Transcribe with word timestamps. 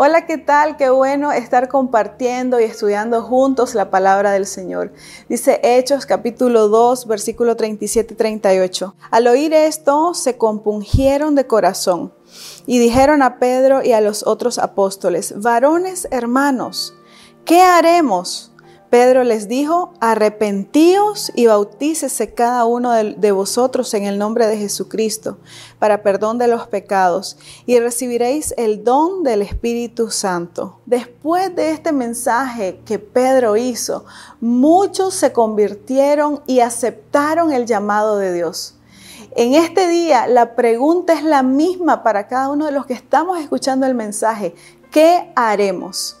Hola, 0.00 0.26
¿qué 0.26 0.38
tal? 0.38 0.76
Qué 0.76 0.90
bueno 0.90 1.32
estar 1.32 1.66
compartiendo 1.66 2.60
y 2.60 2.62
estudiando 2.62 3.20
juntos 3.20 3.74
la 3.74 3.90
palabra 3.90 4.30
del 4.30 4.46
Señor. 4.46 4.92
Dice 5.28 5.58
Hechos 5.64 6.06
capítulo 6.06 6.68
2, 6.68 7.08
versículo 7.08 7.56
37 7.56 8.14
y 8.14 8.16
38. 8.16 8.94
Al 9.10 9.26
oír 9.26 9.52
esto, 9.52 10.14
se 10.14 10.36
compungieron 10.36 11.34
de 11.34 11.48
corazón 11.48 12.12
y 12.64 12.78
dijeron 12.78 13.22
a 13.22 13.40
Pedro 13.40 13.82
y 13.82 13.90
a 13.90 14.00
los 14.00 14.24
otros 14.24 14.60
apóstoles, 14.60 15.34
varones 15.40 16.06
hermanos, 16.12 16.94
¿qué 17.44 17.60
haremos? 17.60 18.47
Pedro 18.90 19.22
les 19.22 19.48
dijo, 19.48 19.92
arrepentíos 20.00 21.30
y 21.34 21.46
bautícese 21.46 22.32
cada 22.32 22.64
uno 22.64 22.92
de, 22.92 23.32
vosotros 23.32 23.92
en 23.92 24.04
el 24.04 24.18
nombre 24.18 24.46
de 24.46 24.56
Jesucristo 24.56 25.36
para 25.78 26.02
perdón 26.02 26.38
de 26.38 26.48
los 26.48 26.66
pecados 26.68 27.36
y 27.66 27.78
recibiréis 27.78 28.54
el 28.56 28.84
don 28.84 29.24
del 29.24 29.42
Espíritu 29.42 30.10
Santo. 30.10 30.78
Después 30.86 31.54
de 31.54 31.72
este 31.72 31.92
mensaje 31.92 32.80
que 32.86 32.98
Pedro 32.98 33.58
hizo, 33.58 34.06
muchos 34.40 35.12
se 35.12 35.32
convirtieron 35.32 36.40
y 36.46 36.60
aceptaron 36.60 37.52
el 37.52 37.66
llamado 37.66 38.16
de 38.16 38.32
Dios. 38.32 38.74
En 39.36 39.52
este 39.52 39.86
día 39.86 40.26
la 40.26 40.54
pregunta 40.54 41.12
es 41.12 41.22
la 41.22 41.42
misma 41.42 42.02
para 42.02 42.26
cada 42.26 42.48
uno 42.48 42.64
de 42.64 42.72
los 42.72 42.86
que 42.86 42.94
estamos 42.94 43.38
escuchando 43.38 43.86
el 43.86 43.94
mensaje. 43.94 44.54
¿Qué 44.90 45.30
haremos? 45.36 46.16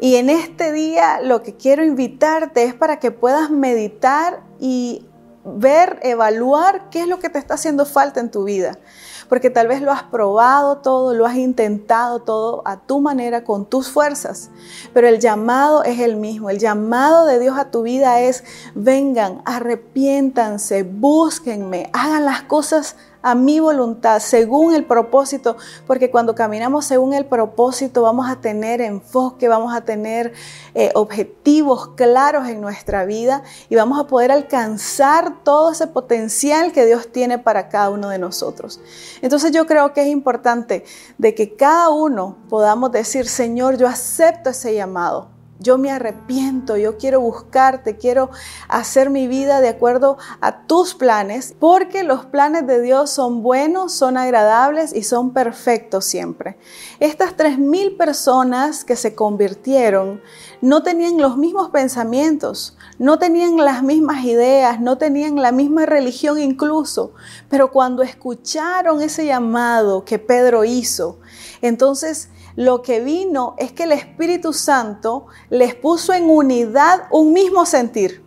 Y 0.00 0.16
en 0.16 0.30
este 0.30 0.72
día 0.72 1.20
lo 1.22 1.42
que 1.42 1.56
quiero 1.56 1.84
invitarte 1.84 2.64
es 2.64 2.74
para 2.74 2.98
que 2.98 3.10
puedas 3.10 3.50
meditar 3.50 4.42
y 4.58 5.06
ver, 5.44 5.98
evaluar 6.02 6.90
qué 6.90 7.02
es 7.02 7.08
lo 7.08 7.18
que 7.18 7.28
te 7.28 7.38
está 7.38 7.54
haciendo 7.54 7.86
falta 7.86 8.20
en 8.20 8.30
tu 8.30 8.44
vida. 8.44 8.78
Porque 9.28 9.50
tal 9.50 9.68
vez 9.68 9.82
lo 9.82 9.92
has 9.92 10.02
probado 10.02 10.78
todo, 10.78 11.14
lo 11.14 11.26
has 11.26 11.36
intentado 11.36 12.20
todo 12.20 12.62
a 12.64 12.78
tu 12.78 13.00
manera, 13.00 13.44
con 13.44 13.66
tus 13.66 13.90
fuerzas, 13.90 14.50
pero 14.92 15.08
el 15.08 15.20
llamado 15.20 15.84
es 15.84 16.00
el 16.00 16.16
mismo. 16.16 16.50
El 16.50 16.58
llamado 16.58 17.26
de 17.26 17.38
Dios 17.38 17.58
a 17.58 17.70
tu 17.70 17.82
vida 17.82 18.20
es, 18.20 18.44
vengan, 18.74 19.42
arrepiéntanse, 19.44 20.82
búsquenme, 20.82 21.90
hagan 21.92 22.24
las 22.24 22.42
cosas 22.42 22.96
a 23.24 23.34
mi 23.34 23.58
voluntad, 23.58 24.18
según 24.18 24.74
el 24.74 24.84
propósito, 24.84 25.56
porque 25.86 26.10
cuando 26.10 26.34
caminamos 26.34 26.84
según 26.84 27.14
el 27.14 27.24
propósito 27.24 28.02
vamos 28.02 28.28
a 28.28 28.36
tener 28.36 28.82
enfoque, 28.82 29.48
vamos 29.48 29.74
a 29.74 29.80
tener 29.80 30.34
eh, 30.74 30.90
objetivos 30.94 31.88
claros 31.96 32.46
en 32.48 32.60
nuestra 32.60 33.06
vida 33.06 33.42
y 33.70 33.76
vamos 33.76 33.98
a 33.98 34.06
poder 34.08 34.30
alcanzar 34.30 35.42
todo 35.42 35.72
ese 35.72 35.86
potencial 35.86 36.72
que 36.72 36.84
Dios 36.84 37.10
tiene 37.12 37.38
para 37.38 37.70
cada 37.70 37.88
uno 37.88 38.10
de 38.10 38.18
nosotros. 38.18 38.78
Entonces 39.24 39.52
yo 39.52 39.66
creo 39.66 39.94
que 39.94 40.02
es 40.02 40.08
importante 40.08 40.84
de 41.16 41.34
que 41.34 41.56
cada 41.56 41.88
uno 41.88 42.36
podamos 42.50 42.92
decir, 42.92 43.26
Señor, 43.26 43.78
yo 43.78 43.88
acepto 43.88 44.50
ese 44.50 44.74
llamado. 44.74 45.30
Yo 45.60 45.78
me 45.78 45.90
arrepiento, 45.90 46.76
yo 46.76 46.98
quiero 46.98 47.22
buscarte, 47.22 47.96
quiero 47.96 48.28
hacer 48.68 49.08
mi 49.08 49.26
vida 49.26 49.62
de 49.62 49.70
acuerdo 49.70 50.18
a 50.42 50.66
tus 50.66 50.94
planes, 50.94 51.54
porque 51.58 52.04
los 52.04 52.26
planes 52.26 52.66
de 52.66 52.82
Dios 52.82 53.08
son 53.08 53.42
buenos, 53.42 53.94
son 53.94 54.18
agradables 54.18 54.94
y 54.94 55.04
son 55.04 55.32
perfectos 55.32 56.04
siempre. 56.04 56.58
Estas 57.00 57.34
tres 57.34 57.58
mil 57.58 57.96
personas 57.96 58.84
que 58.84 58.94
se 58.94 59.14
convirtieron 59.14 60.20
no 60.64 60.82
tenían 60.82 61.18
los 61.18 61.36
mismos 61.36 61.68
pensamientos, 61.68 62.74
no 62.98 63.18
tenían 63.18 63.58
las 63.58 63.82
mismas 63.82 64.24
ideas, 64.24 64.80
no 64.80 64.96
tenían 64.96 65.36
la 65.36 65.52
misma 65.52 65.84
religión 65.84 66.40
incluso, 66.40 67.12
pero 67.50 67.70
cuando 67.70 68.02
escucharon 68.02 69.02
ese 69.02 69.26
llamado 69.26 70.06
que 70.06 70.18
Pedro 70.18 70.64
hizo, 70.64 71.18
entonces 71.60 72.30
lo 72.56 72.80
que 72.80 73.00
vino 73.00 73.54
es 73.58 73.72
que 73.72 73.82
el 73.82 73.92
Espíritu 73.92 74.54
Santo 74.54 75.26
les 75.50 75.74
puso 75.74 76.14
en 76.14 76.30
unidad 76.30 77.08
un 77.10 77.34
mismo 77.34 77.66
sentir 77.66 78.23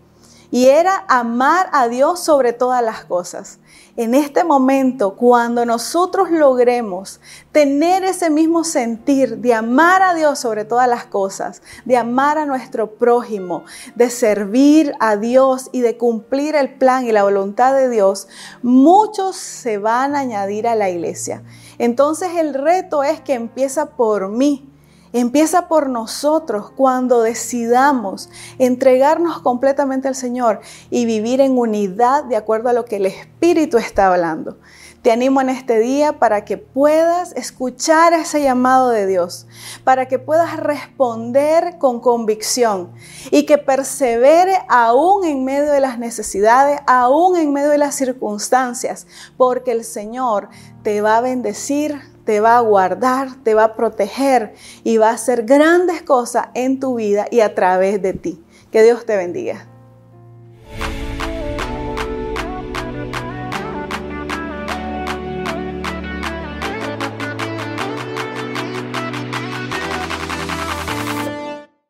y 0.51 0.67
era 0.67 1.05
amar 1.07 1.69
a 1.73 1.87
Dios 1.87 2.19
sobre 2.19 2.53
todas 2.53 2.83
las 2.83 3.05
cosas. 3.05 3.59
En 3.97 4.13
este 4.13 4.43
momento, 4.43 5.15
cuando 5.15 5.65
nosotros 5.65 6.29
logremos 6.29 7.19
tener 7.51 8.03
ese 8.03 8.29
mismo 8.29 8.63
sentir 8.63 9.37
de 9.37 9.55
amar 9.55 10.03
a 10.03 10.13
Dios 10.13 10.39
sobre 10.39 10.65
todas 10.65 10.87
las 10.87 11.05
cosas, 11.05 11.61
de 11.83 11.97
amar 11.97 12.37
a 12.37 12.45
nuestro 12.45 12.91
prójimo, 12.91 13.65
de 13.95 14.09
servir 14.09 14.93
a 14.99 15.17
Dios 15.17 15.69
y 15.71 15.81
de 15.81 15.97
cumplir 15.97 16.55
el 16.55 16.75
plan 16.75 17.05
y 17.07 17.11
la 17.11 17.23
voluntad 17.23 17.73
de 17.73 17.89
Dios, 17.89 18.27
muchos 18.61 19.35
se 19.35 19.79
van 19.79 20.15
a 20.15 20.19
añadir 20.19 20.67
a 20.67 20.75
la 20.75 20.89
iglesia. 20.89 21.43
Entonces 21.79 22.35
el 22.35 22.53
reto 22.53 23.03
es 23.03 23.19
que 23.19 23.33
empieza 23.33 23.87
por 23.97 24.29
mí. 24.29 24.69
Empieza 25.17 25.67
por 25.67 25.89
nosotros 25.89 26.69
cuando 26.69 27.23
decidamos 27.23 28.29
entregarnos 28.59 29.41
completamente 29.41 30.07
al 30.07 30.13
Señor 30.13 30.59
y 30.91 31.07
vivir 31.07 31.41
en 31.41 31.57
unidad 31.57 32.25
de 32.25 32.35
acuerdo 32.35 32.69
a 32.69 32.73
lo 32.73 32.85
que 32.85 32.97
el 32.97 33.07
Espíritu 33.07 33.79
está 33.79 34.13
hablando. 34.13 34.59
Te 35.01 35.11
animo 35.11 35.41
en 35.41 35.49
este 35.49 35.79
día 35.79 36.19
para 36.19 36.45
que 36.45 36.59
puedas 36.59 37.31
escuchar 37.35 38.13
ese 38.13 38.43
llamado 38.43 38.91
de 38.91 39.07
Dios, 39.07 39.47
para 39.83 40.07
que 40.07 40.19
puedas 40.19 40.55
responder 40.57 41.79
con 41.79 41.99
convicción 41.99 42.91
y 43.31 43.47
que 43.47 43.57
persevere 43.57 44.59
aún 44.69 45.25
en 45.25 45.43
medio 45.43 45.71
de 45.71 45.79
las 45.79 45.97
necesidades, 45.97 46.79
aún 46.85 47.37
en 47.37 47.51
medio 47.51 47.71
de 47.71 47.79
las 47.79 47.95
circunstancias, 47.95 49.07
porque 49.35 49.71
el 49.71 49.83
Señor 49.83 50.49
te 50.83 51.01
va 51.01 51.17
a 51.17 51.21
bendecir, 51.21 52.16
te 52.27 52.41
va 52.41 52.57
a 52.57 52.61
guardar, 52.61 53.41
te 53.41 53.53
va 53.53 53.63
a 53.63 53.75
proteger 53.77 54.53
y 54.83 54.97
va 54.97 55.11
a 55.11 55.13
hacer 55.13 55.45
grandes 55.45 56.01
cosas 56.01 56.47
en 56.55 56.77
tu 56.77 56.95
vida 56.95 57.25
y 57.31 57.39
a 57.39 57.55
través 57.55 58.01
de 58.01 58.11
ti. 58.11 58.43
Que 58.69 58.83
Dios 58.83 59.05
te 59.05 59.15
bendiga. 59.15 59.76